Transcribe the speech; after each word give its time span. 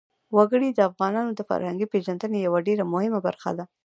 وګړي 0.35 0.69
د 0.73 0.79
افغانانو 0.89 1.31
د 1.35 1.41
فرهنګي 1.49 1.85
پیژندنې 1.93 2.37
یوه 2.47 2.59
ډېره 2.67 2.83
مهمه 2.93 3.19
برخه 3.27 3.51
ده. 3.57 3.65